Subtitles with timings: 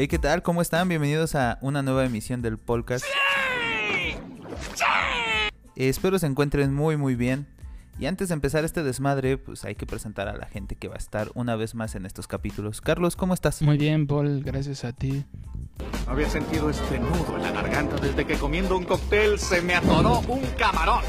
[0.00, 0.44] Hey, ¿qué tal?
[0.44, 0.88] ¿Cómo están?
[0.88, 3.04] Bienvenidos a una nueva emisión del podcast.
[5.74, 7.48] espero se encuentren muy muy bien.
[7.98, 10.94] Y antes de empezar este desmadre, pues hay que presentar a la gente que va
[10.94, 12.80] a estar una vez más en estos capítulos.
[12.80, 13.60] Carlos, ¿cómo estás?
[13.60, 15.24] Muy bien, Paul, gracias a ti.
[16.06, 20.20] Había sentido este nudo en la garganta desde que comiendo un cóctel se me atoró
[20.28, 21.02] un camarón.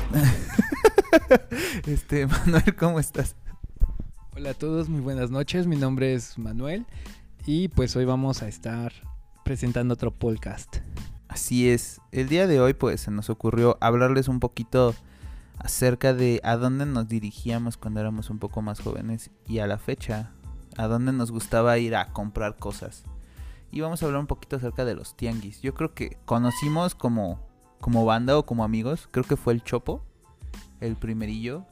[1.86, 3.36] este, Manuel, ¿cómo estás?
[4.36, 5.68] Hola a todos, muy buenas noches.
[5.68, 6.88] Mi nombre es Manuel
[7.46, 8.92] y pues hoy vamos a estar
[9.44, 10.78] presentando otro podcast.
[11.28, 12.02] Así es.
[12.12, 14.96] El día de hoy pues se nos ocurrió hablarles un poquito
[15.58, 19.78] acerca de a dónde nos dirigíamos cuando éramos un poco más jóvenes y a la
[19.78, 20.32] fecha,
[20.78, 23.04] a dónde nos gustaba ir a comprar cosas.
[23.72, 25.62] Y vamos a hablar un poquito acerca de los tianguis.
[25.62, 27.40] Yo creo que conocimos como,
[27.80, 30.04] como banda o como amigos, creo que fue el Chopo,
[30.80, 31.66] el primerillo.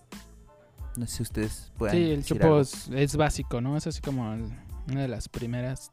[0.96, 1.96] No sé si ustedes pueden.
[1.96, 3.78] Sí, el Chopo es, básico, ¿no?
[3.78, 4.36] Es así como
[4.90, 5.92] una de las primeras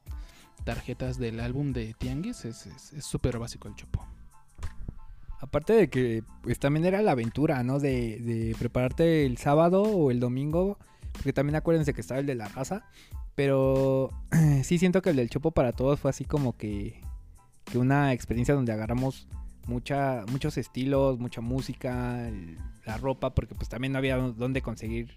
[0.64, 2.44] tarjetas del álbum de Tianguis.
[2.44, 2.68] Es
[3.00, 4.06] súper básico el Chopo.
[5.40, 7.78] Aparte de que pues también era la aventura, ¿no?
[7.78, 10.78] De, de prepararte el sábado o el domingo.
[11.12, 12.84] Porque también acuérdense que estaba el de la raza.
[13.34, 14.10] Pero
[14.62, 17.00] sí siento que el del Chopo para todos fue así como que,
[17.64, 19.28] que una experiencia donde agarramos
[19.66, 22.30] mucha, muchos estilos, mucha música,
[22.84, 25.16] la ropa, porque pues también no había dónde conseguir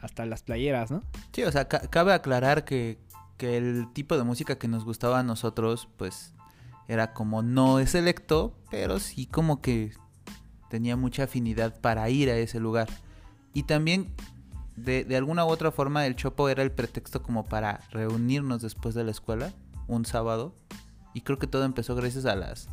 [0.00, 1.02] hasta las playeras, ¿no?
[1.32, 2.98] Sí, o sea, cabe aclarar que,
[3.38, 6.34] que el tipo de música que nos gustaba a nosotros, pues
[6.88, 9.92] era como no es selecto, pero sí como que
[10.68, 12.88] tenía mucha afinidad para ir a ese lugar.
[13.54, 14.12] Y también
[14.76, 19.04] de, alguna u otra forma el Chopo era el pretexto como para reunirnos después de
[19.04, 19.52] la escuela,
[19.86, 20.54] un sábado.
[21.14, 22.68] Y creo que todo empezó gracias a las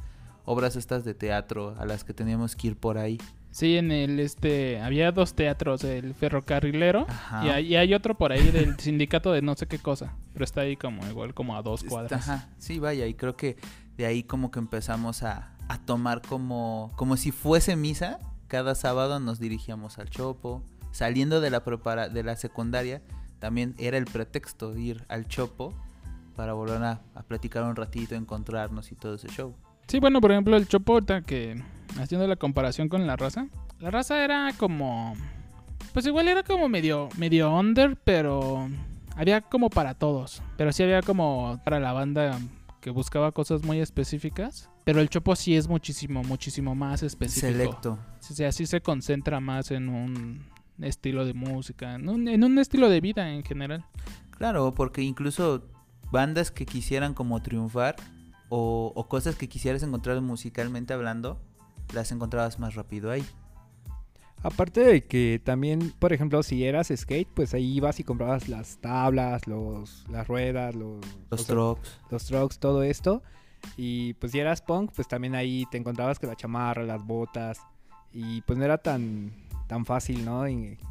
[0.46, 3.20] obras estas de teatro, a las que teníamos que ir por ahí.
[3.56, 7.08] Sí, en el este había dos teatros, el ferrocarrilero
[7.42, 10.60] y hay, hay, otro por ahí del sindicato de no sé qué cosa, pero está
[10.60, 12.28] ahí como igual como a dos cuadras.
[12.28, 13.56] Ajá, sí, vaya, y creo que
[13.96, 15.56] de ahí como que empezamos a,
[15.86, 18.20] tomar como, como si fuese misa.
[18.50, 20.62] Cada sábado nos dirigíamos al Chopo.
[20.92, 23.02] Saliendo de la, prepara de la secundaria,
[23.40, 25.74] también era el pretexto ir al Chopo
[26.36, 27.00] para volver a,
[27.30, 29.56] platicar un ratito, encontrarnos y todo ese show.
[29.88, 31.62] Sí, bueno, por ejemplo, el Chopo, que
[32.00, 33.48] haciendo la comparación con la raza,
[33.80, 35.16] la raza era como.
[35.94, 38.68] Pues igual era como medio, medio under, pero
[39.16, 40.42] había como para todos.
[40.58, 42.38] Pero sí había como para la banda
[42.82, 44.70] que buscaba cosas muy específicas.
[44.84, 47.48] Pero el Chopo sí es muchísimo, muchísimo más específico.
[47.52, 48.00] Selecto.
[48.20, 50.46] Sí se concentra más en un
[50.80, 53.86] estilo de música, en un, estilo de vida en general.
[54.32, 55.68] Claro, porque incluso
[56.12, 57.96] bandas que quisieran como triunfar
[58.50, 61.40] o, o cosas que quisieras encontrar musicalmente hablando,
[61.94, 63.26] las encontrabas más rápido ahí.
[64.44, 68.78] Aparte de que también, por ejemplo, si eras skate, pues ahí ibas y comprabas las
[68.78, 72.00] tablas, los, las ruedas, los, los trucks.
[72.12, 73.24] Los trucks, todo esto.
[73.76, 77.60] Y pues si eras punk, pues también ahí te encontrabas con la chamarra, las botas.
[78.14, 79.34] Y pues no era tan,
[79.68, 80.44] tan fácil, ¿no?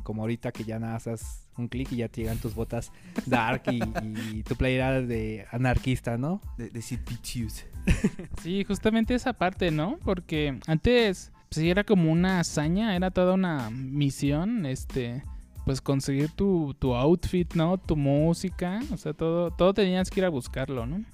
[0.03, 2.91] como ahorita que ya nada, haces un clic y ya te llegan tus botas
[3.27, 6.41] dark y, tu playera de anarquista, ¿no?
[6.59, 6.83] De, de
[8.43, 9.99] Sí, justamente esa parte, ¿no?
[10.05, 15.23] Porque antes sí era como una hazaña, era toda una misión, este,
[15.65, 17.79] pues conseguir tu, tu outfit, ¿no?
[17.79, 21.05] Tu música, o sea, todo, todo tenías que ir a buscarlo, ¿no?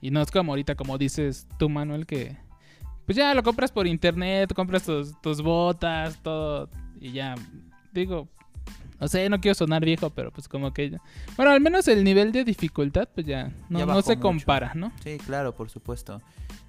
[0.00, 2.36] Y no es como ahorita, como dices tú, Manuel, que
[3.06, 6.68] pues ya lo compras por internet, compras tus, tus botas, todo,
[7.00, 7.34] y ya,
[7.92, 8.28] digo,
[8.98, 10.98] o sea, no quiero sonar viejo, pero pues como que...
[11.36, 14.92] Bueno, al menos el nivel de dificultad, pues ya no, no se compara, ¿no?
[15.02, 16.22] Sí, claro, por supuesto.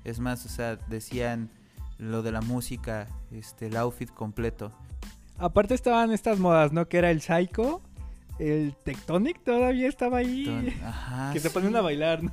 [0.03, 1.49] Es más, o sea, decían
[1.97, 4.71] lo de la música, este, el outfit completo.
[5.37, 6.87] Aparte estaban estas modas, ¿no?
[6.87, 7.81] Que era el Psycho,
[8.39, 10.75] el Tectonic todavía estaba ahí.
[10.83, 12.31] Ajá, que se ponen a bailar, ¿no?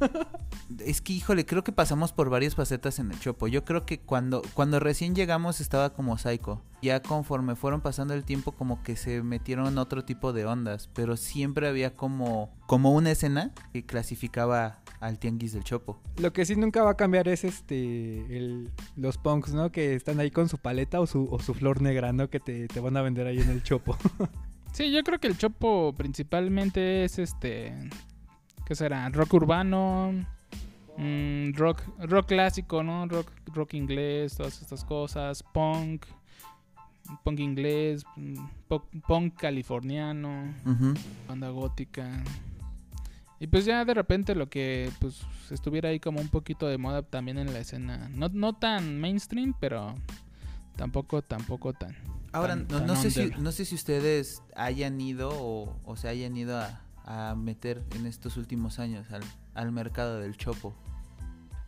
[0.84, 3.48] Es que, híjole, creo que pasamos por varias facetas en el Chopo.
[3.48, 6.62] Yo creo que cuando, cuando recién llegamos estaba como Psycho.
[6.82, 10.90] Ya conforme fueron pasando el tiempo, como que se metieron en otro tipo de ondas.
[10.94, 16.00] Pero siempre había como, como una escena que clasificaba al tianguis del Chopo.
[16.19, 19.70] Lo que sí nunca va a cambiar es este los punks, ¿no?
[19.70, 22.28] Que están ahí con su paleta o su, o su flor negra, ¿no?
[22.31, 23.96] Que te, te van a vender ahí en el Chopo.
[24.75, 27.73] Sí, yo creo que el Chopo principalmente es este.
[28.67, 29.09] ¿Qué será?
[29.09, 30.26] Rock urbano.
[30.97, 33.06] Mm, rock, rock clásico, ¿no?
[33.06, 35.44] Rock, rock inglés, todas estas cosas.
[35.44, 36.06] Punk.
[37.23, 38.05] Punk inglés.
[38.17, 38.35] Mm,
[39.06, 40.53] punk californiano.
[41.29, 42.11] Banda gótica.
[43.38, 45.23] Y pues ya de repente lo que pues
[45.53, 48.11] estuviera ahí como un poquito de moda también en la escena.
[48.12, 49.94] No, no tan mainstream, pero
[50.76, 51.94] tampoco, tampoco tan.
[52.32, 57.35] Ahora, no, sé si, no sé si ustedes hayan ido o, se hayan ido a,
[57.37, 59.06] meter en estos últimos años
[59.55, 60.75] al, mercado del chopo.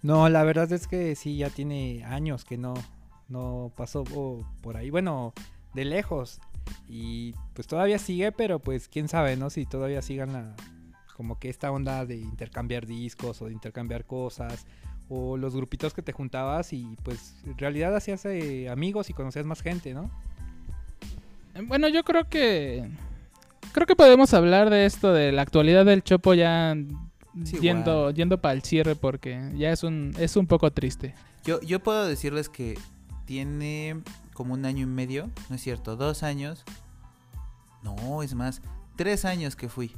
[0.02, 2.74] No, la verdad es que sí, ya tiene años que no,
[3.28, 4.90] no pasó oh, por ahí.
[4.90, 5.34] Bueno,
[5.74, 6.40] de lejos.
[6.88, 9.50] Y pues todavía sigue, pero pues quién sabe, ¿no?
[9.50, 10.56] Si todavía sigan la,
[11.16, 14.66] como que esta onda de intercambiar discos o de intercambiar cosas.
[15.08, 19.46] O los grupitos que te juntabas y pues en realidad hacías eh, amigos y conocías
[19.46, 20.10] más gente, ¿no?
[21.54, 22.88] Eh, Bueno, yo creo que.
[23.72, 26.74] Creo que podemos hablar de esto, de la actualidad del Chopo ya
[27.44, 31.14] Sí, yendo, yendo para el cierre, porque ya es un, es un poco triste.
[31.44, 32.78] Yo, yo puedo decirles que
[33.26, 34.00] tiene
[34.32, 36.64] como un año y medio, no es cierto, dos años.
[37.82, 38.62] No, es más,
[38.96, 39.92] tres años que fui.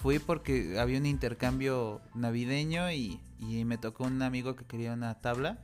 [0.00, 5.20] Fui porque había un intercambio navideño y, y me tocó un amigo que quería una
[5.20, 5.58] tabla.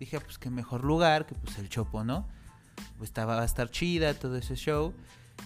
[0.00, 2.26] Dije, pues qué mejor lugar que pues el Chopo, ¿no?
[2.96, 4.94] Pues estaba va a estar chida todo ese show.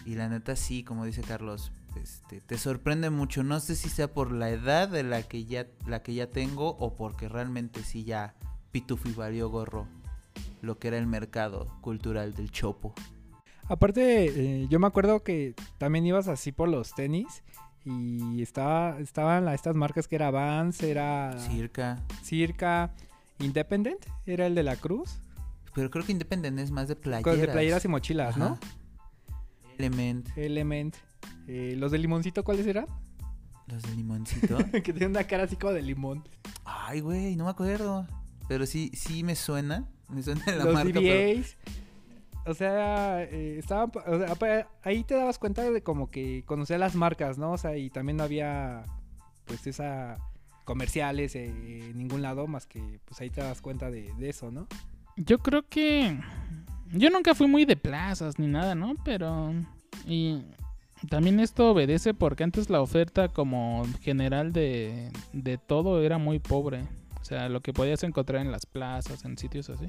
[0.04, 3.42] Y la neta sí, como dice Carlos, este, te sorprende mucho.
[3.42, 6.76] No sé si sea por la edad de la que ya, la que ya tengo
[6.78, 8.36] o porque realmente sí ya
[8.70, 9.88] pitufo y valió gorro
[10.62, 12.94] lo que era el mercado cultural del Chopo.
[13.68, 17.42] Aparte, eh, yo me acuerdo que también ibas así por los tenis
[17.86, 22.02] y estaba, estaban estas marcas que era Vans, era Circa.
[22.22, 22.92] Circa,
[23.38, 25.20] Independent, era el de la Cruz,
[25.74, 27.38] Pero creo que Independent es más de playeras.
[27.38, 28.58] de playeras y mochilas, ¿no?
[29.78, 30.96] Element, Element.
[31.46, 32.86] Eh, los de limoncito, ¿cuáles eran?
[33.68, 34.58] los de limoncito.
[34.72, 36.24] que tienen una cara así como de limón.
[36.64, 38.06] Ay, güey, no me acuerdo.
[38.48, 39.88] Pero sí, sí me suena.
[40.08, 41.00] Me suena la los marca.
[41.00, 41.42] pero-.
[42.46, 46.78] O sea, eh, estaban, pa- o sea, ahí te dabas cuenta de como que conocía
[46.78, 47.52] las marcas, ¿no?
[47.52, 48.84] O sea, y también no había,
[49.46, 50.16] pues, esa
[50.64, 51.46] comerciales eh,
[51.90, 54.66] en ningún lado más que, pues, ahí te das cuenta de, de eso, ¿no?
[55.16, 56.18] Yo creo que.
[56.92, 58.94] Yo nunca fui muy de plazas ni nada, ¿no?
[59.04, 59.52] Pero.
[60.06, 60.42] Y
[61.08, 66.82] también esto obedece porque antes la oferta como general de, de todo era muy pobre.
[67.20, 69.88] O sea, lo que podías encontrar en las plazas, en sitios así.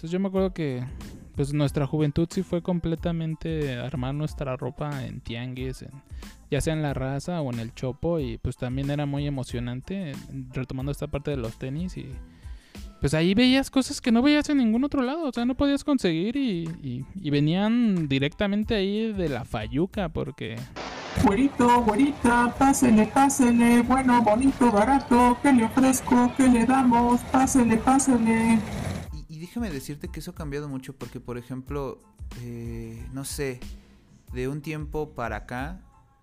[0.00, 0.82] Entonces yo me acuerdo que
[1.36, 5.84] pues nuestra juventud sí fue completamente armar nuestra ropa en tianguis,
[6.50, 10.12] ya sea en la raza o en el chopo y pues también era muy emocionante,
[10.54, 12.06] retomando esta parte de los tenis y
[13.02, 15.84] pues ahí veías cosas que no veías en ningún otro lado, o sea, no podías
[15.84, 20.56] conseguir y, y- y venían directamente ahí de la Fayuca, porque
[21.26, 26.32] Güerito, güerita, pásele, pásele, bueno, bonito, barato, ¿qué le ofrezco?
[26.38, 27.20] ¿Qué le damos?
[27.32, 28.58] Pásele, pásele.
[29.40, 31.98] Déjame decirte que eso ha cambiado mucho porque, por ejemplo,
[32.42, 33.58] eh, no sé,
[34.34, 35.80] de un tiempo para acá,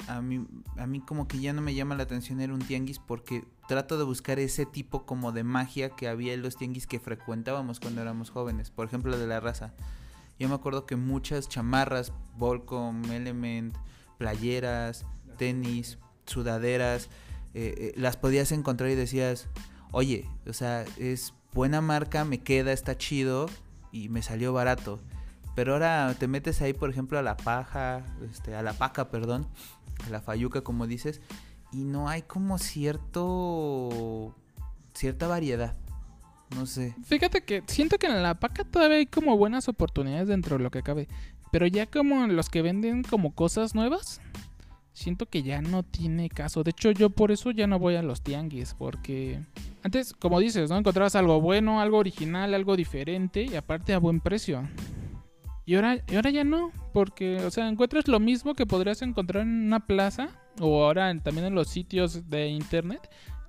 [0.08, 0.46] a mí,
[0.78, 3.98] a mí como que ya no me llama la atención ir un tianguis porque trato
[3.98, 8.02] de buscar ese tipo como de magia que había en los tianguis que frecuentábamos cuando
[8.02, 8.69] éramos jóvenes.
[8.69, 9.74] Por ejemplo, de la raza.
[10.38, 13.75] Yo me acuerdo que muchas chamarras, Volcom, Element,
[14.19, 15.98] playeras, tenis,
[16.28, 17.10] sudaderas,
[17.56, 19.48] eh, eh, las podías encontrar y decías,
[19.92, 23.48] oye, o sea, es buena marca, me queda, está chido
[23.92, 25.00] y me salió barato.
[25.56, 29.48] Pero ahora te metes ahí, por ejemplo, a la paja, este, a la paca, perdón,
[30.06, 31.22] a la fayuca, como dices,
[31.72, 34.36] y no hay como cierto,
[34.94, 35.76] cierta variedad.
[36.56, 36.96] No sé.
[37.04, 40.72] Fíjate que siento que en la paca todavía hay como buenas oportunidades dentro de lo
[40.72, 41.08] que cabe.
[41.52, 44.22] Pero ya como en los que venden como cosas nuevas,
[44.98, 46.64] siento que ya no tiene caso.
[46.64, 48.74] De hecho, yo por eso ya no voy a los tianguis.
[48.74, 49.40] Porque
[49.83, 50.78] antes, como dices, ¿no?
[50.78, 54.68] Encontrabas algo bueno, algo original, algo diferente y aparte a buen precio.
[55.66, 59.44] Y ahora, y ahora ya no, porque, o sea, encuentras lo mismo que podrías encontrar
[59.44, 60.30] en una plaza
[60.60, 63.02] o ahora también en los sitios de internet.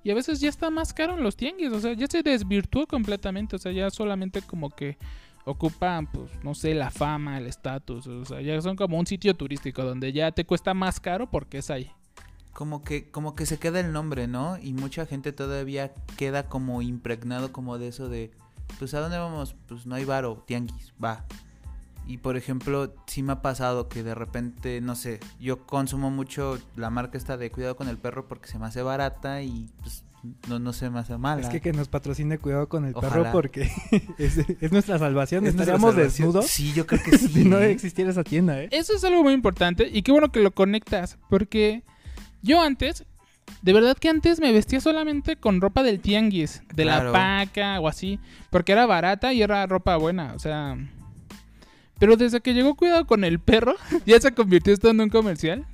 [0.03, 2.87] Y a veces ya está más caro en los tianguis, o sea, ya se desvirtuó
[2.87, 4.97] completamente, o sea, ya solamente como que
[5.49, 9.33] ocupan, pues, no sé, la fama, el estatus, o sea, ya son como un sitio
[9.33, 11.91] turístico donde ya te cuesta más caro porque es ahí.
[12.53, 14.57] Como que, como que se queda el nombre, ¿no?
[14.61, 18.31] Y mucha gente todavía queda como impregnado como de eso de,
[18.77, 21.25] pues a dónde vamos, pues no hay varo, tianguis, va.
[22.05, 26.57] Y por ejemplo, sí me ha pasado que de repente, no sé, yo consumo mucho
[26.75, 30.03] la marca esta de cuidado con el perro porque se me hace barata y pues
[30.47, 31.41] no, no se me hace mala.
[31.41, 33.13] Es que que nos patrocine cuidado con el Ojalá.
[33.13, 33.69] perro porque
[34.17, 35.45] es, es nuestra salvación.
[35.45, 36.27] ¿Es nuestra Estaríamos salvación?
[36.27, 37.27] desnudos Sí, yo creo que sí.
[37.29, 38.69] si no existiera esa tienda, ¿eh?
[38.71, 41.83] Eso es algo muy importante y qué bueno que lo conectas, porque
[42.41, 43.05] yo antes,
[43.61, 47.11] de verdad que antes me vestía solamente con ropa del tianguis, de Claro.
[47.11, 50.77] la paca o así, porque era barata y era ropa buena, o sea...
[51.99, 53.75] Pero desde que llegó Cuidado con el perro,
[54.05, 55.65] ya se convirtió esto en un comercial.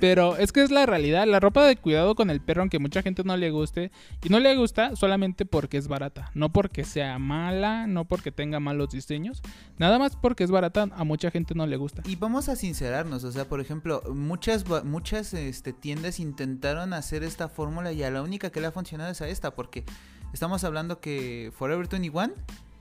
[0.00, 3.02] Pero es que es la realidad, la ropa de cuidado con el perro, aunque mucha
[3.02, 3.90] gente no le guste,
[4.22, 8.60] y no le gusta solamente porque es barata, no porque sea mala, no porque tenga
[8.60, 9.42] malos diseños,
[9.76, 12.02] nada más porque es barata, a mucha gente no le gusta.
[12.06, 17.48] Y vamos a sincerarnos, o sea, por ejemplo, muchas muchas este, tiendas intentaron hacer esta
[17.48, 19.84] fórmula y a la única que le ha funcionado es a esta, porque
[20.32, 22.32] Estamos hablando que Forever 21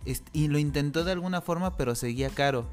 [0.05, 2.69] est- y lo intentó de alguna forma, pero seguía caro.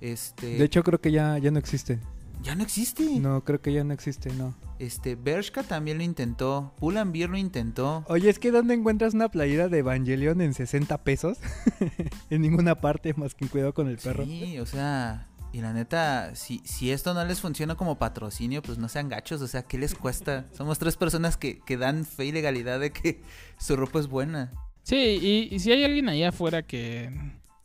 [0.00, 1.98] Este, De hecho, creo que ya, ya no existe.
[2.42, 3.18] ya no existe.
[3.18, 4.54] No, creo que ya no existe, no.
[4.78, 8.04] Este, Bershka también lo intentó, Pull&Bear lo intentó.
[8.08, 11.38] Oye, es que ¿dónde encuentras una playera de Evangelion en 60 pesos?
[12.30, 14.24] en ninguna parte más que en cuidado con el perro.
[14.26, 18.76] Sí, o sea, y la neta, si, si esto no les funciona como patrocinio, pues
[18.76, 20.44] no sean gachos, o sea, ¿qué les cuesta?
[20.52, 23.22] Somos tres personas que, que dan fe y legalidad de que
[23.58, 24.52] su ropa es buena.
[24.82, 27.10] Sí, y, y si hay alguien allá afuera que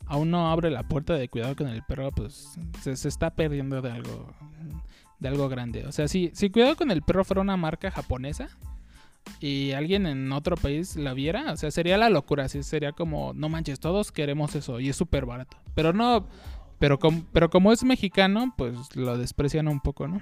[0.06, 3.90] aún no abre la puerta de cuidado con el perro, pues se, está perdiendo de
[3.90, 4.32] algo
[5.18, 5.86] de algo grande.
[5.86, 8.48] O sea, si, si cuidado con el perro fuera una marca japonesa
[9.40, 12.44] y alguien en otro país la viera, o sea, sería la locura.
[12.46, 15.56] Así sería como, no manches, todos queremos eso y es súper barato.
[15.76, 16.26] Pero no,
[16.80, 20.20] pero, com- pero como es mexicano, pues lo desprecian un poco, ¿no?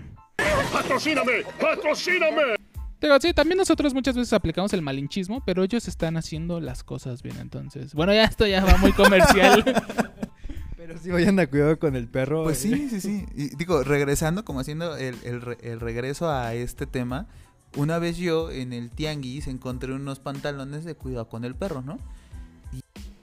[0.70, 1.44] ¡Patrocíname!
[1.58, 2.59] ¡Patrocíname!
[3.00, 7.22] Digo, sí, también nosotros muchas veces aplicamos el malinchismo, pero ellos están haciendo las cosas
[7.22, 7.94] bien, entonces.
[7.94, 9.64] Bueno, ya esto ya va muy comercial.
[10.76, 12.42] Pero sí vayan a cuidado con el perro.
[12.42, 12.68] Pues eh.
[12.74, 13.26] sí, sí, sí.
[13.34, 17.28] Y digo, regresando, como haciendo el, el re- el regreso a este tema,
[17.76, 21.98] una vez yo en el tianguis encontré unos pantalones de cuidado con el perro, ¿no?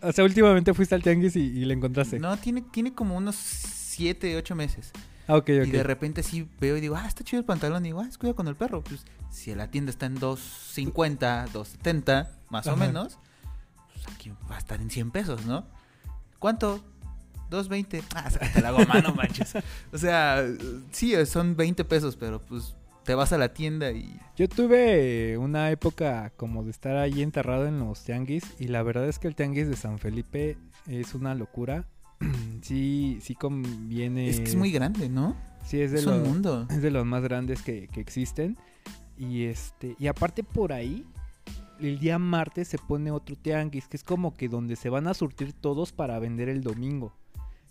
[0.01, 2.19] O sea, últimamente fuiste al tianguis y, y le encontraste.
[2.19, 4.91] No, tiene, tiene como unos 7, 8 meses.
[5.27, 5.41] Ah.
[5.46, 7.86] Y de repente sí veo y digo, ah, está chido el pantalón.
[7.86, 8.84] Y digo, ah, es cuidado con el perro.
[8.84, 13.19] Pues si la tienda está en 2.50, 2.70, más o menos,
[13.93, 15.65] pues aquí va a estar en 100 pesos, ¿no?
[16.39, 16.84] ¿Cuánto?
[17.50, 18.03] 2.20.
[18.15, 19.53] Ah, sácate la goma, no manches.
[19.93, 20.46] O sea,
[20.91, 24.19] sí, son 20 pesos, pero pues te vas a la tienda y...
[24.36, 29.07] Yo tuve una época como de estar ahí enterrado en los tianguis y la verdad
[29.07, 30.57] es que el tianguis de San Felipe
[30.88, 31.86] es una locura.
[32.62, 34.29] sí, sí conviene.
[34.29, 35.36] Es que es muy grande, ¿no?
[35.65, 36.67] Sí, es de, Es un los, mundo.
[36.69, 38.57] es de los más grandes que, que existen.
[39.17, 41.05] Y este y aparte por ahí,
[41.79, 45.13] el día martes se pone otro tianguis, que es como que donde se van a
[45.13, 47.13] surtir todos para vender el domingo.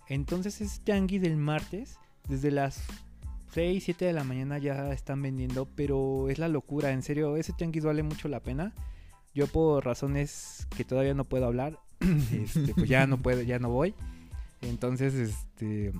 [0.08, 1.98] Entonces ese tianguis del martes,
[2.28, 2.84] desde las
[3.52, 7.52] 6, 7 de la mañana ya están vendiendo, pero es la locura, en serio, ese
[7.52, 8.74] tianguis vale mucho la pena.
[9.34, 11.78] Yo por razones que todavía no puedo hablar,
[12.32, 13.94] este, pues ya no puedo, ya no voy.
[14.60, 15.92] Entonces, este,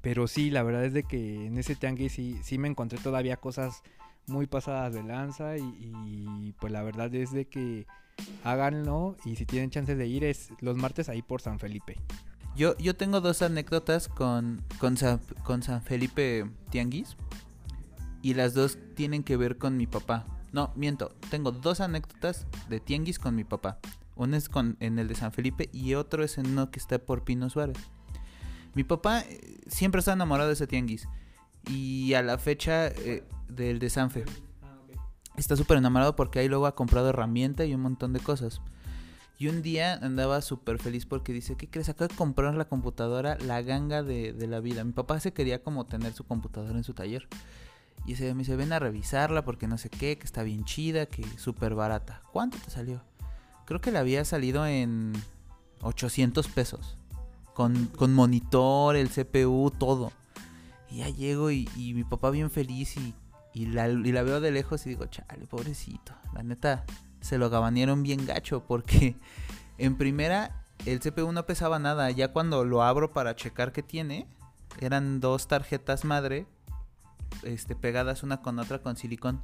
[0.00, 3.36] pero sí, la verdad es de que en ese tianguis sí, sí me encontré todavía
[3.36, 3.82] cosas
[4.26, 7.86] muy pasadas de lanza y, pues la verdad es de que
[8.44, 11.96] háganlo y si tienen chance de ir es los martes ahí por San Felipe.
[12.56, 17.16] Yo, yo tengo dos anécdotas con, con, San, con San Felipe Tianguis.
[18.20, 20.26] Y las dos tienen que ver con mi papá.
[20.52, 21.14] No, miento.
[21.30, 23.78] Tengo dos anécdotas de Tianguis con mi papá.
[24.18, 26.98] Una es con, en el de San Felipe y otro es en uno que está
[26.98, 27.78] por Pino Suárez.
[28.74, 31.08] Mi papá eh, siempre está enamorado de ese Tianguis.
[31.70, 34.24] Y a la fecha eh, del de Sanfe.
[35.36, 38.60] Está súper enamorado porque ahí luego ha comprado herramienta y un montón de cosas.
[39.38, 41.88] Y un día andaba súper feliz porque dice, ¿qué crees?
[41.88, 44.82] Acabo de comprar la computadora, la ganga de, la vida.
[44.82, 47.28] Mi papá se quería como tener su computadora en su taller.
[48.04, 51.06] Y día me dice, ven a revisarla porque no sé qué, que está bien chida,
[51.06, 52.22] que súper barata.
[52.32, 53.00] ¿Cuánto te salió?
[53.68, 55.12] Creo que le había salido en
[55.82, 56.96] 800 pesos.
[57.52, 60.10] Con, con monitor, el CPU, todo.
[60.90, 63.12] Y ya llego y, y mi papá bien feliz y,
[63.52, 66.14] y, la, y la veo de lejos y digo, chale, pobrecito.
[66.32, 66.86] La neta,
[67.20, 69.16] se lo gabanearon bien gacho porque
[69.76, 72.10] en primera el CPU no pesaba nada.
[72.10, 74.26] Ya cuando lo abro para checar qué tiene,
[74.80, 76.46] eran dos tarjetas madre
[77.42, 79.42] este, pegadas una con otra con silicón.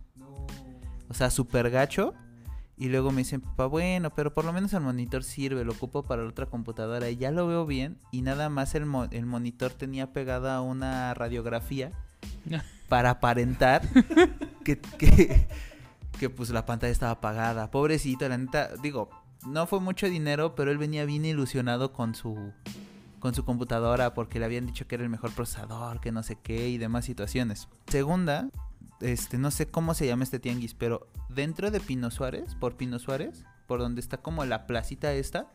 [1.11, 2.15] O sea, súper gacho.
[2.77, 6.03] Y luego me dicen, papá, bueno, pero por lo menos el monitor sirve, lo ocupo
[6.03, 7.99] para la otra computadora y ya lo veo bien.
[8.11, 11.93] Y nada más el, mo- el monitor tenía pegada una radiografía
[12.89, 13.83] para aparentar
[14.65, 15.47] que, que,
[16.19, 17.71] que, pues la pantalla estaba apagada.
[17.71, 19.09] Pobrecito, la neta, digo,
[19.47, 22.53] no fue mucho dinero, pero él venía bien ilusionado con su
[23.21, 26.37] con su computadora porque le habían dicho que era el mejor procesador, que no sé
[26.43, 27.69] qué y demás situaciones.
[27.87, 28.51] Segunda,
[29.13, 32.99] este no sé cómo se llama este tianguis, pero dentro de Pino Suárez, por Pino
[32.99, 35.47] Suárez, por donde está como la placita esta,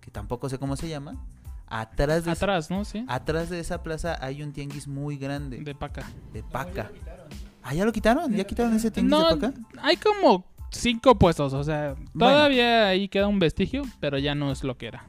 [0.00, 1.24] que tampoco sé cómo se llama,
[1.66, 2.84] atrás de Atrás, ¿no?
[2.84, 3.04] Sí.
[3.08, 6.04] atrás de esa plaza hay un tianguis muy grande De paca.
[6.32, 6.90] de paca.
[7.62, 9.60] Ah, ya lo quitaron, ya quitaron ese tianguis No, de paca.
[9.82, 14.64] hay como cinco puestos, o sea, todavía ahí queda un vestigio, pero ya no es
[14.64, 15.06] lo que era.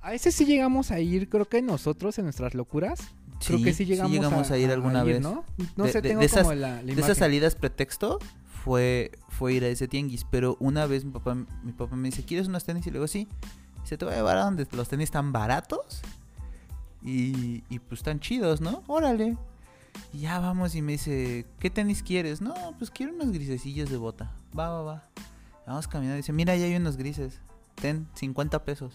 [0.00, 3.00] A ese sí llegamos a ir, creo que nosotros en nuestras locuras.
[3.46, 5.20] Creo que sí llegamos, a, ir alguna vez.
[5.20, 5.44] ¿no?
[5.76, 8.18] No De- sé, tengo de esas- como la, la De esas salidas pretexto
[8.64, 10.24] fue, fue ir a ese tianguis.
[10.30, 12.86] Pero una vez mi papá, mi papá me dice, ¿quieres unos tenis?
[12.86, 13.28] Y le digo, sí.
[13.82, 16.02] Dice, te voy a llevar a donde los tenis están baratos.
[17.02, 18.82] Y, y pues están chidos, ¿no?
[18.88, 19.36] Órale.
[20.12, 22.40] Y ya vamos y me dice, ¿qué tenis quieres?
[22.40, 24.32] No, pues quiero unos grisecillos de bota.
[24.58, 25.02] Va, va, va.
[25.66, 27.40] Vamos caminando dice, mira, ya hay unos grises.
[27.76, 28.94] Ten 50 pesos.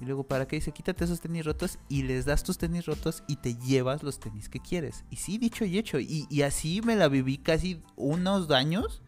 [0.00, 0.56] Y luego, ¿para qué?
[0.56, 4.20] Dice, quítate esos tenis rotos y les das tus tenis rotos y te llevas los
[4.20, 5.04] tenis que quieres.
[5.10, 5.98] Y sí, dicho y hecho.
[5.98, 9.02] Y, así me la viví casi unos años.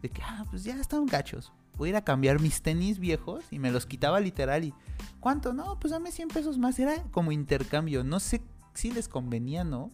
[0.00, 1.52] De que, ah, pues ya están gachos.
[1.76, 4.64] Voy a ir a cambiar mis tenis viejos y me los quitaba literal.
[4.64, 4.74] Y,
[5.20, 5.52] ¿cuánto?
[5.52, 6.78] No, pues dame 100 pesos más.
[6.78, 8.02] Era como intercambio.
[8.02, 8.40] No sé
[8.72, 9.90] si les convenía, ¿no?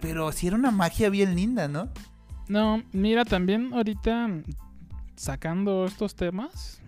[0.00, 1.88] Pero sí era una magia bien linda, ¿no?
[2.48, 4.42] No, mira, también ahorita
[5.16, 6.80] sacando estos temas.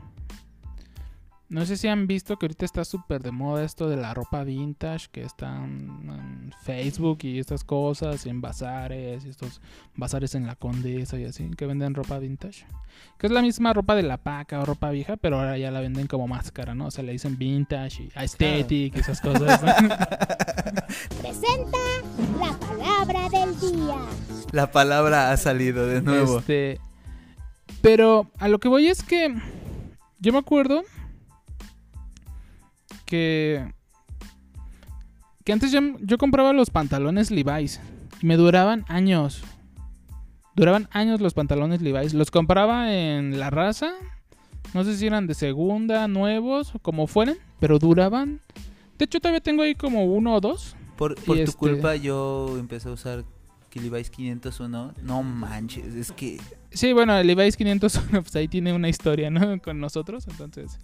[1.50, 4.44] No sé si han visto que ahorita está súper de moda esto de la ropa
[4.44, 9.62] vintage, que está en, Facebook y estas cosas, y en bazares, y estos
[9.94, 12.66] bazares en la Condesa y así, que venden ropa vintage.
[13.16, 15.80] Que es la misma ropa de la paca o ropa vieja, pero ahora ya la
[15.80, 16.88] venden como máscara, ¿no?
[16.88, 19.62] O sea, le dicen vintage y aesthetic y esas cosas.
[19.62, 19.72] ¿no?
[21.20, 21.78] Presenta
[22.38, 23.96] la palabra del día.
[24.52, 26.40] La palabra ha salido de nuevo.
[26.40, 26.78] Este,
[27.80, 29.34] pero a lo que voy es que
[30.18, 30.82] yo me acuerdo
[33.08, 33.72] que
[35.44, 37.80] que antes yo, yo compraba los pantalones Levi's
[38.20, 39.42] y me duraban años.
[40.54, 42.12] Duraban años los pantalones Levi's.
[42.12, 43.92] Los compraba en la raza.
[44.74, 48.40] No sé si eran de segunda, nuevos como fueran, pero duraban.
[48.98, 50.76] De hecho, todavía tengo ahí como uno o dos.
[50.98, 53.24] Por, por tu este- culpa yo empecé a usar
[53.72, 54.94] Levi's 501.
[55.02, 56.38] No manches, es que...
[56.70, 59.58] Sí, bueno, el Levi's 501, pues ahí tiene una historia, ¿no?
[59.62, 60.78] Con nosotros, entonces.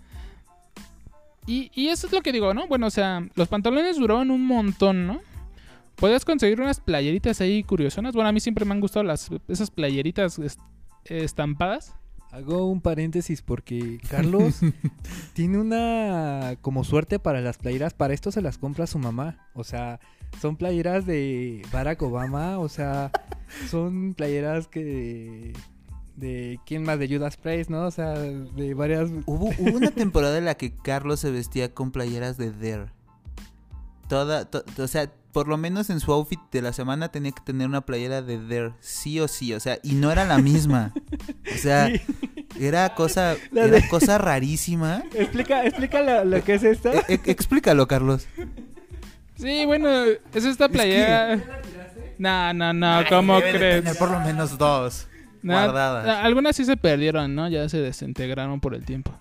[1.46, 2.66] Y, y eso es lo que digo, ¿no?
[2.68, 5.20] Bueno, o sea, los pantalones duraban un montón, ¿no?
[5.96, 8.14] Podías conseguir unas playeritas ahí curiosonas.
[8.14, 10.60] Bueno, a mí siempre me han gustado las, esas playeritas est-
[11.04, 11.94] estampadas.
[12.32, 14.58] Hago un paréntesis porque Carlos
[15.34, 17.94] tiene una como suerte para las playeras.
[17.94, 19.46] Para esto se las compra su mamá.
[19.54, 20.00] O sea,
[20.40, 22.58] son playeras de Barack Obama.
[22.58, 23.12] O sea,
[23.70, 25.52] son playeras que...
[26.16, 27.86] De quién más, de Judas Priest, ¿no?
[27.86, 29.10] O sea, de varias...
[29.26, 32.92] Hubo, hubo una temporada en la que Carlos se vestía con playeras de Dare.
[34.08, 37.42] Toda, to- o sea, por lo menos en su outfit de la semana tenía que
[37.42, 40.92] tener una playera de Dare, sí o sí, o sea, y no era la misma.
[41.52, 41.90] O sea,
[42.60, 45.02] era cosa, La era de- cosa rarísima.
[45.14, 46.92] Explica, explica lo, lo que es esta.
[46.92, 48.28] E- e- explícalo, Carlos.
[49.36, 49.88] Sí, bueno,
[50.32, 51.42] es esta playera.
[52.18, 53.82] No, no, no, ¿cómo de crees?
[53.82, 55.08] tener por lo menos dos
[55.52, 56.24] Guardadas.
[56.24, 57.48] Algunas sí se perdieron, ¿no?
[57.48, 59.12] Ya se desintegraron por el tiempo.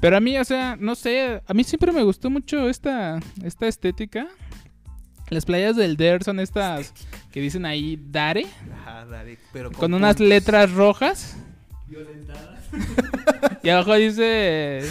[0.00, 3.66] Pero a mí, o sea, no sé, a mí siempre me gustó mucho esta, esta
[3.66, 4.28] estética.
[5.28, 6.94] Las playas del Dare son estas
[7.30, 8.46] que dicen ahí Dare,
[8.80, 11.36] Ajá, dale, pero con unas letras rojas.
[13.62, 14.82] y abajo dice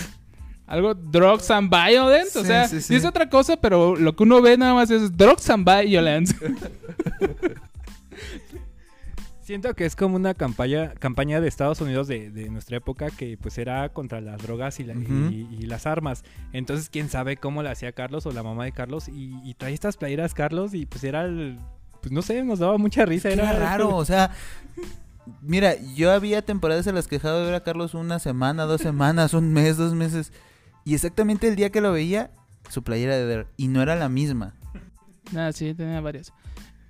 [0.68, 2.96] algo drugs and violence, o sea, sí, sí.
[2.96, 6.36] dice otra cosa, pero lo que uno ve nada más es drugs and violence.
[9.48, 13.38] Siento que es como una campaña, campaña de Estados Unidos de, de nuestra época que
[13.38, 16.26] pues era contra las drogas y, la- y- y las armas.
[16.52, 19.74] Entonces, quién sabe cómo la hacía Carlos o la mamá de Carlos y, y trae
[19.74, 21.58] estas playeras Carlos y pues era el...
[22.02, 23.30] Pues no sé, nos daba mucha risa.
[23.30, 24.32] Era Era raro, o sea,
[25.42, 28.82] mira, yo había temporadas en las que dejaba de ver a Carlos una semana, dos
[28.82, 30.34] semanas, un mes, dos meses.
[30.84, 32.32] Y exactamente el día que lo veía,
[32.70, 33.48] su playera de Dare.
[33.56, 34.56] Y no era la misma.
[35.36, 36.34] Ah, sí, tenía varias.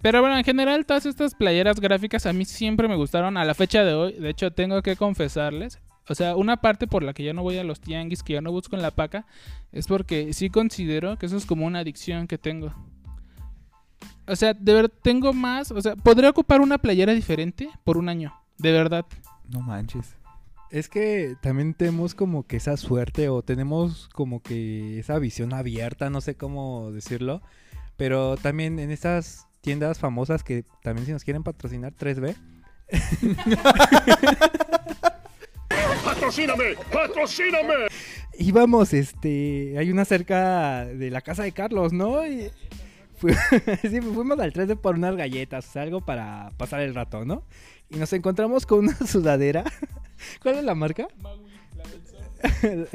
[0.01, 3.55] Pero bueno, en general, todas estas playeras gráficas a mí siempre me gustaron a la
[3.55, 4.13] fecha de hoy.
[4.13, 5.79] De hecho, tengo que confesarles.
[6.09, 8.41] O sea, una parte por la que ya no voy a los tianguis, que ya
[8.41, 9.25] no busco en la paca,
[9.71, 12.73] es porque sí considero que eso es como una adicción que tengo.
[14.27, 15.71] O sea, de verdad, tengo más.
[15.71, 18.33] O sea, podría ocupar una playera diferente por un año.
[18.57, 19.05] De verdad.
[19.49, 20.15] No manches.
[20.69, 26.09] Es que también tenemos como que esa suerte o tenemos como que esa visión abierta,
[26.09, 27.41] no sé cómo decirlo.
[27.95, 32.35] Pero también en estas tiendas famosas que también si nos quieren patrocinar 3B,
[36.05, 36.75] ¡Patrocíname!
[36.91, 37.73] ¡Patrocíname!
[38.39, 42.25] íbamos, este, hay una cerca de la casa de Carlos, ¿no?
[42.25, 42.49] Y
[43.17, 43.27] fu-
[43.81, 47.43] sí, fuimos al 3D por unas galletas, o sea, algo para pasar el rato, ¿no?
[47.89, 49.65] Y nos encontramos con una sudadera.
[50.41, 51.07] ¿Cuál es la marca?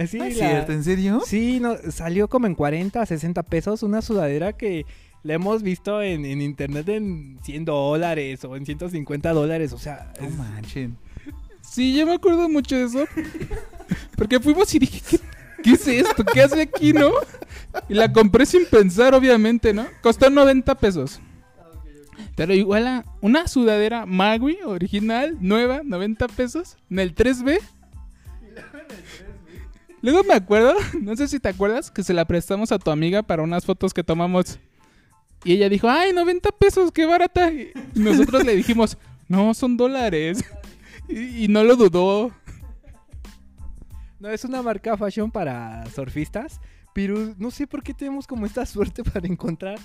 [0.06, 0.72] sí, ¿No es la- cierto?
[0.72, 1.20] ¿En serio?
[1.26, 4.86] Sí, no, salió como en 40, 60 pesos una sudadera que
[5.22, 10.12] la hemos visto en, en internet en 100 dólares o en 150 dólares, o sea,
[10.20, 10.96] No es- manchen.
[11.60, 13.04] Sí, yo me acuerdo mucho de eso.
[14.16, 15.20] Porque fuimos y dije, ¿qué,
[15.62, 16.24] qué es esto?
[16.24, 17.10] ¿Qué hace aquí, no?
[17.88, 19.86] Y la compré sin pensar, obviamente, ¿no?
[20.02, 21.20] Costó 90 pesos.
[22.34, 27.58] Pero igual a una sudadera Magui original, nueva, 90 pesos, en el 3B.
[30.02, 33.22] Luego me acuerdo, no sé si te acuerdas, que se la prestamos a tu amiga
[33.22, 34.58] para unas fotos que tomamos.
[35.44, 37.50] Y ella dijo, ay, 90 pesos, qué barata.
[37.52, 38.96] Y nosotros le dijimos,
[39.28, 40.44] no, son dólares.
[41.08, 42.30] Y, y no lo dudó.
[44.20, 46.60] No, es una marca fashion para surfistas,
[46.94, 49.78] pero no sé por qué tenemos como esta suerte para encontrar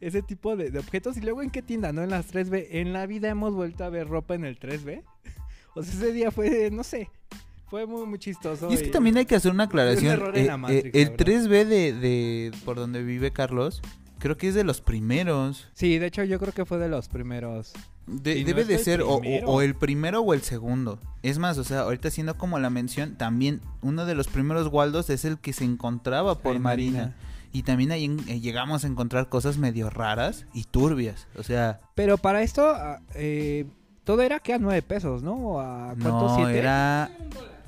[0.00, 1.16] ese tipo de, de objetos.
[1.16, 1.92] Y luego, ¿en qué tienda?
[1.92, 2.02] ¿No?
[2.02, 2.66] En las 3B.
[2.70, 5.02] En la vida hemos vuelto a ver ropa en el 3B.
[5.76, 7.08] O sea, ese día fue, no sé,
[7.68, 8.68] fue muy, muy chistoso.
[8.70, 10.12] Y es que también hay que hacer una aclaración.
[10.12, 11.26] error en la Eh, Matrix, eh, el verdad.
[11.26, 13.80] 3B de, de por donde vive Carlos,
[14.24, 15.68] creo que es de los primeros.
[15.74, 17.74] Sí, de hecho yo creo que fue de los primeros.
[18.06, 20.98] De- debe de ser o, el primero o el segundo.
[21.22, 25.10] Es más, o sea, ahorita haciendo como la mención, también uno de los primeros Waldos
[25.10, 26.98] es el que se encontraba por Marina.
[26.98, 27.16] Marina.
[27.52, 31.28] Y también ahí eh, llegamos a encontrar cosas medio raras y turbias.
[31.38, 33.66] O sea, Pero para esto, ah, eh,
[34.04, 35.60] todo era que a 9 pesos, ¿no?
[35.60, 36.28] ¿A cuánto?
[36.28, 36.58] no ¿Siete?
[36.60, 37.10] era...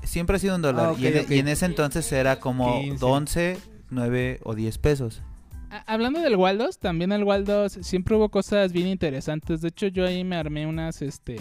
[0.04, 0.94] Siempre ha sido un dólar.
[0.94, 3.04] Ah, en, y en ese entonces era como 15.
[3.04, 3.58] 11,
[3.90, 5.20] 9 o 10 pesos.
[5.86, 9.60] A- Hablando del Waldos, también el Waldos siempre hubo cosas bien interesantes.
[9.60, 11.36] De hecho, yo ahí me armé unas, este...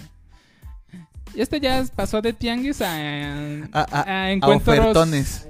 [1.34, 4.78] y Este ya pasó de tianguis a, A, a- a a encuentros...
[4.80, 5.48] ofertones.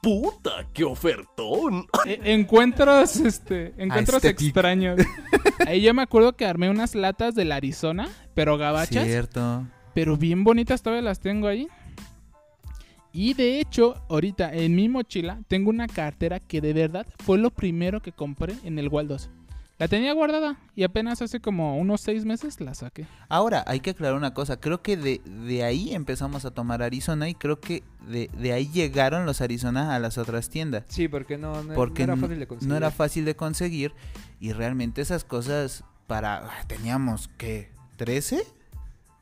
[0.00, 1.86] ¡Puta, qué ofertón!
[2.06, 3.74] e- encuentros, este...
[3.76, 5.00] Encuentros extraños.
[5.66, 9.04] Ahí yo me acuerdo que armé unas latas del Arizona, pero gabachas.
[9.06, 9.66] Cierto.
[9.92, 11.68] Pero bien bonitas, todavía las tengo ahí.
[13.12, 17.50] Y de hecho, ahorita en mi mochila tengo una cartera que de verdad fue lo
[17.50, 19.30] primero que compré en el Waldos.
[19.78, 23.06] La tenía guardada y apenas hace como unos seis meses la saqué.
[23.30, 24.60] Ahora, hay que aclarar una cosa.
[24.60, 28.68] Creo que de, de ahí empezamos a tomar Arizona y creo que de, de ahí
[28.68, 30.84] llegaron los Arizona a las otras tiendas.
[30.88, 32.68] Sí, porque no, no, Porque no era fácil de conseguir.
[32.68, 33.92] no era fácil de conseguir
[34.38, 36.36] y realmente esas cosas para...
[36.46, 38.42] ah, Teníamos que 13,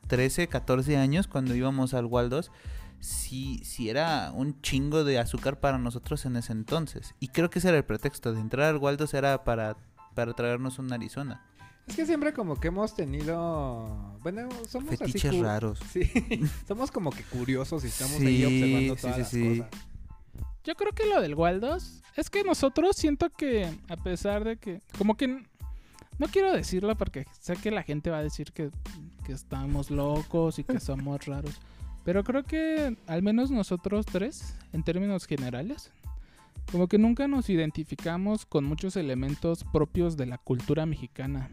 [0.07, 2.51] 13, 14 años cuando íbamos al Waldos.
[2.99, 7.15] Sí, sí era un chingo de azúcar para nosotros en ese entonces.
[7.19, 8.33] Y creo que ese era el pretexto.
[8.33, 9.77] De entrar al Waldos era para,
[10.15, 11.45] para traernos un Arizona.
[11.87, 14.17] Es que siempre como que hemos tenido...
[14.21, 14.97] Bueno, somos así...
[15.05, 15.79] Fetiches cu- raros.
[15.91, 16.09] Sí,
[16.67, 19.59] somos como que curiosos y estamos ahí observando todas sí, las sí.
[19.59, 19.81] cosas.
[20.65, 24.81] Yo creo que lo del Waldos es que nosotros siento que a pesar de que
[24.97, 25.27] como que
[26.19, 28.69] no quiero decirlo porque sé que la gente va a decir que,
[29.25, 31.55] que estamos locos y que somos raros.
[32.09, 35.91] Pero creo que al menos nosotros tres, en términos generales,
[36.71, 41.51] como que nunca nos identificamos con muchos elementos propios de la cultura mexicana.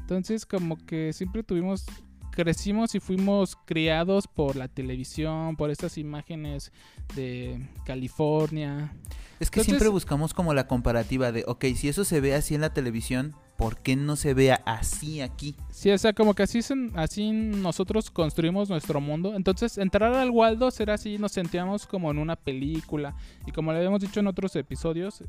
[0.00, 1.86] Entonces como que siempre tuvimos,
[2.32, 6.72] crecimos y fuimos criados por la televisión, por estas imágenes
[7.14, 8.96] de California.
[9.38, 12.56] Es que Entonces- siempre buscamos como la comparativa de, ok, si eso se ve así
[12.56, 15.54] en la televisión, ¿por qué no se vea así aquí?
[15.70, 19.34] Sí, o sea, como que así, se- así nosotros construimos nuestro mundo.
[19.34, 23.14] Entonces, entrar al Waldo era así, nos sentíamos como en una película.
[23.46, 25.24] Y como le habíamos dicho en otros episodios,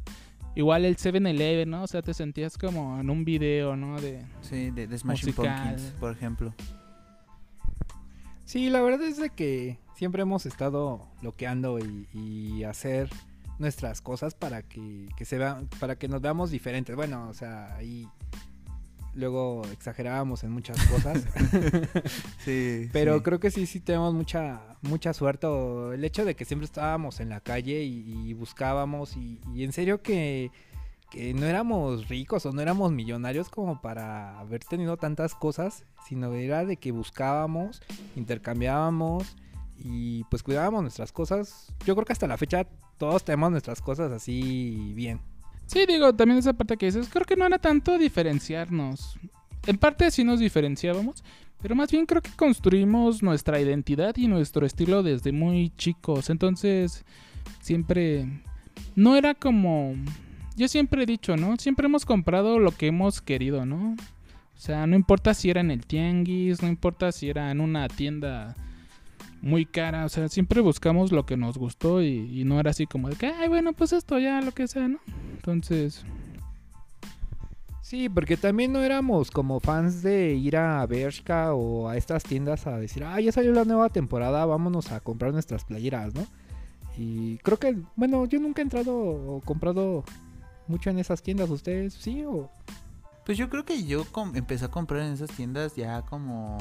[0.55, 1.83] igual el 7-Eleven, ¿no?
[1.83, 3.99] O sea, te sentías como en un video, ¿no?
[4.01, 4.25] De...
[4.41, 5.63] Sí, de, de Smashing Musical.
[5.69, 6.53] Pumpkins, por ejemplo.
[8.45, 13.09] Sí, la verdad es de que siempre hemos estado bloqueando y, y hacer
[13.59, 16.95] nuestras cosas para que, que se vean, para que nos veamos diferentes.
[16.95, 18.07] Bueno, o sea, ahí
[19.13, 21.25] luego exagerábamos en muchas cosas.
[22.39, 22.89] Sí.
[22.93, 23.23] Pero sí.
[23.23, 25.47] creo que sí, sí tenemos mucha, mucha suerte.
[25.47, 29.65] o El hecho de que siempre estábamos en la calle y, y buscábamos y, y
[29.65, 30.49] en serio que,
[31.09, 36.33] que no éramos ricos o no éramos millonarios como para haber tenido tantas cosas, sino
[36.35, 37.81] era de que buscábamos,
[38.15, 39.35] intercambiábamos
[39.79, 41.73] y pues cuidábamos nuestras cosas.
[41.85, 42.65] Yo creo que hasta la fecha
[42.97, 45.19] todos tenemos nuestras cosas así bien.
[45.67, 49.19] Sí, digo, también esa parte que dices, creo que no era tanto diferenciarnos.
[49.65, 51.23] En parte sí nos diferenciábamos,
[51.61, 56.29] pero más bien creo que construimos nuestra identidad y nuestro estilo desde muy chicos.
[56.29, 57.05] Entonces,
[57.59, 58.43] siempre...
[58.95, 59.95] No era como...
[60.55, 61.57] Yo siempre he dicho, ¿no?
[61.57, 63.95] Siempre hemos comprado lo que hemos querido, ¿no?
[64.55, 67.87] O sea, no importa si era en el tianguis, no importa si era en una
[67.87, 68.55] tienda
[69.41, 72.85] muy cara, o sea, siempre buscamos lo que nos gustó y, y no era así
[72.87, 74.99] como de que, ay, bueno, pues esto ya, lo que sea, ¿no?
[75.35, 76.03] Entonces,
[77.81, 82.67] Sí, porque también no éramos como fans de ir a Bershka o a estas tiendas
[82.67, 86.27] a decir, ah, ya salió la nueva temporada, vámonos a comprar nuestras playeras, ¿no?
[86.97, 90.03] Y creo que, bueno, yo nunca he entrado o comprado
[90.67, 92.51] mucho en esas tiendas, ¿ustedes sí o...?
[93.25, 96.57] Pues yo creo que yo com- empecé a comprar en esas tiendas ya como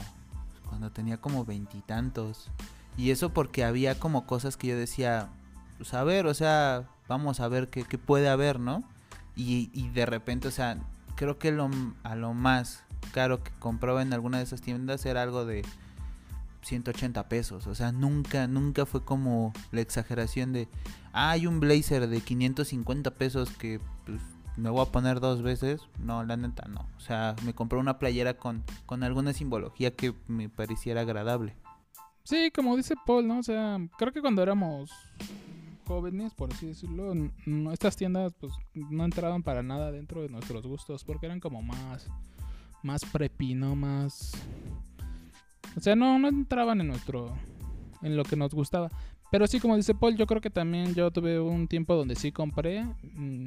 [0.68, 2.50] cuando tenía como veintitantos.
[2.96, 5.28] Y, eso porque había como cosas que yo decía,
[5.78, 8.84] pues a ver, o sea, vamos a ver qué, qué puede haber, ¿no?
[9.36, 10.78] Y, de repente, o sea,
[11.14, 11.68] creo que lo,
[12.04, 15.62] a lo más caro que compraba en alguna de esas tiendas era algo de
[16.62, 17.66] 180 pesos.
[17.66, 20.68] O sea, nunca, nunca fue como la exageración de,
[21.12, 24.20] ah, hay un blazer de 550 pesos que pues,
[24.56, 25.80] me voy a poner dos veces.
[25.98, 26.86] No, la neta no.
[26.96, 31.54] O sea, me compré una playera con, con alguna simbología que me pareciera agradable.
[32.24, 33.38] Sí, como dice Paul, ¿no?
[33.38, 34.90] O sea, creo que cuando éramos
[35.86, 37.12] jóvenes, por así decirlo,
[37.72, 42.08] estas tiendas pues no entraban para nada dentro de nuestros gustos porque eran como más
[42.82, 43.76] más preppy, ¿no?
[43.76, 44.32] Más
[45.76, 47.32] o sea, no no entraban en nuestro
[48.02, 48.90] en lo que nos gustaba.
[49.30, 52.32] Pero sí, como dice Paul, yo creo que también yo tuve un tiempo donde sí
[52.32, 53.44] compré mm,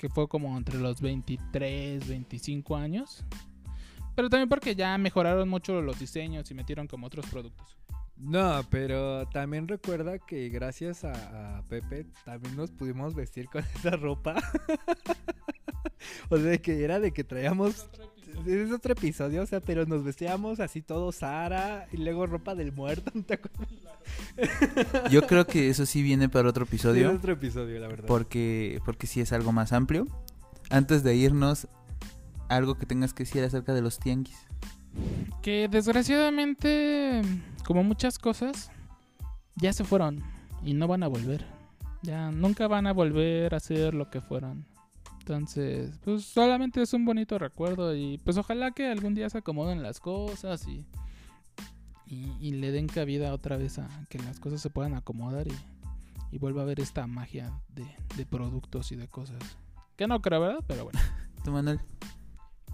[0.00, 3.22] que fue como entre los 23, 25 años.
[4.16, 7.76] Pero también porque ya mejoraron mucho los diseños y metieron como otros productos.
[8.16, 13.90] No, pero también recuerda que gracias a, a Pepe también nos pudimos vestir con esa
[13.90, 14.36] ropa.
[16.30, 17.90] o sea, que era de que traíamos...
[18.46, 22.72] Es otro episodio, o sea, pero nos vestíamos así todo Sara y luego ropa del
[22.72, 23.68] muerto, ¿no te acuerdas?
[25.10, 27.12] Yo creo que eso sí viene para otro Sí, es episodio.
[27.12, 28.06] otro episodio, la verdad.
[28.06, 30.06] Porque, porque sí es algo más amplio.
[30.70, 31.68] Antes de irnos,
[32.48, 34.38] algo que tengas que decir acerca de los tianguis.
[35.42, 37.22] Que desgraciadamente,
[37.64, 38.70] como muchas cosas,
[39.56, 40.22] ya se fueron
[40.64, 41.44] y no van a volver.
[42.02, 44.64] Ya nunca van a volver a ser lo que fueron.
[45.30, 49.80] Entonces, pues solamente es un bonito recuerdo y pues ojalá que algún día se acomoden
[49.80, 50.84] las cosas y,
[52.04, 55.54] y, y le den cabida otra vez a que las cosas se puedan acomodar y,
[56.32, 59.38] y vuelva a haber esta magia de, de productos y de cosas.
[59.94, 60.64] Que no creo, ¿verdad?
[60.66, 60.98] Pero bueno.
[61.44, 61.78] ¿Tú, Manuel?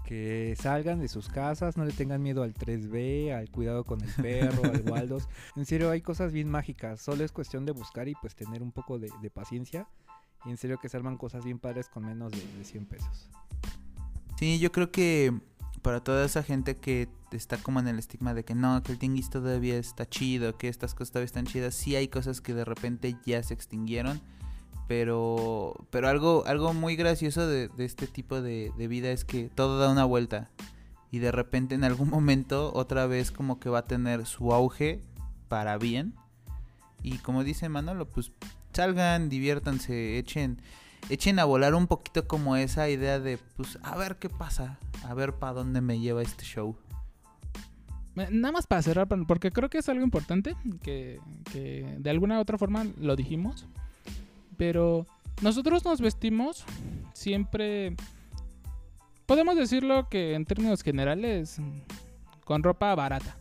[0.03, 4.11] Que salgan de sus casas, no le tengan miedo al 3B, al cuidado con el
[4.13, 5.29] perro, al Waldos.
[5.55, 7.01] En serio, hay cosas bien mágicas.
[7.01, 9.87] Solo es cuestión de buscar y pues tener un poco de, de paciencia.
[10.45, 13.29] Y en serio que se cosas bien padres con menos de, de 100 pesos.
[14.37, 15.33] Sí, yo creo que
[15.81, 18.99] para toda esa gente que está como en el estigma de que no, que el
[18.99, 22.65] tianguis todavía está chido, que estas cosas todavía están chidas, sí hay cosas que de
[22.65, 24.21] repente ya se extinguieron.
[24.87, 29.49] Pero, pero algo, algo muy gracioso de, de este tipo de, de vida es que
[29.49, 30.49] todo da una vuelta.
[31.11, 35.01] Y de repente en algún momento otra vez como que va a tener su auge
[35.47, 36.15] para bien.
[37.03, 38.31] Y como dice Manolo, pues
[38.77, 40.61] salgan, diviértanse, echen,
[41.09, 45.15] echen a volar un poquito como esa idea de, pues, a ver qué pasa, a
[45.15, 46.75] ver para dónde me lleva este show.
[48.13, 51.19] Nada más para cerrar, porque creo que es algo importante, que,
[51.51, 53.65] que de alguna u otra forma lo dijimos,
[54.57, 55.07] pero
[55.41, 56.63] nosotros nos vestimos
[57.13, 57.95] siempre,
[59.25, 61.59] podemos decirlo que en términos generales,
[62.45, 63.37] con ropa barata.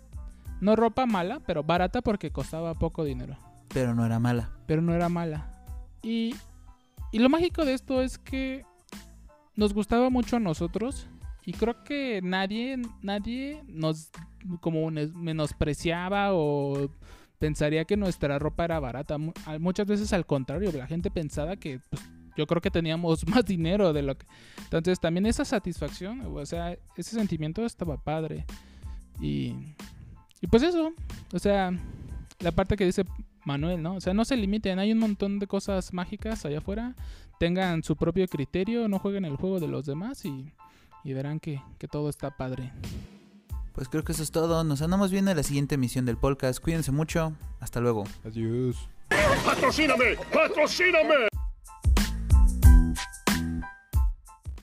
[0.62, 3.36] No ropa mala, pero barata porque costaba poco dinero,
[3.76, 4.48] Pero no era mala.
[4.66, 5.50] pero no era mala.
[6.02, 6.34] Y,
[7.12, 8.64] y lo mágico de esto es que
[9.54, 11.06] nos gustaba mucho a nosotros
[11.44, 14.08] y creo que nadie, nadie nos
[14.62, 16.88] como menospreciaba o
[17.38, 19.18] pensaría que nuestra ropa era barata.
[19.60, 22.02] Muchas veces al contrario, la gente pensaba que pues,
[22.34, 24.26] yo creo que teníamos más dinero de lo que...
[24.64, 28.46] Entonces también esa satisfacción, o sea, ese sentimiento estaba padre.
[29.20, 29.54] Y,
[30.40, 30.94] y pues eso,
[31.30, 31.72] o sea,
[32.40, 33.04] la parte que dice
[33.46, 33.94] Manuel, ¿no?
[33.94, 36.94] O sea, no se limiten, hay un montón de cosas mágicas allá afuera.
[37.38, 40.52] Tengan su propio criterio, no jueguen el juego de los demás y,
[41.04, 42.72] y verán que, que todo está padre.
[43.72, 44.64] Pues creo que eso es todo.
[44.64, 46.60] Nos andamos viendo en la siguiente emisión del podcast.
[46.60, 47.34] Cuídense mucho.
[47.60, 48.04] Hasta luego.
[48.24, 48.88] Adiós.
[49.44, 50.16] ¡Patrocíname!
[50.32, 51.28] ¡Patrocíname!